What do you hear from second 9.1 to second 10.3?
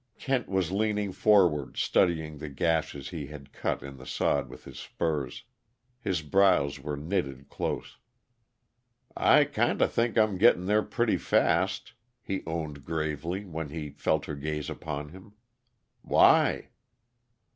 "I kinda think